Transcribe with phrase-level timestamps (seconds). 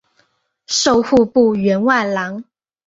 [0.65, 2.43] 授户部员外郎。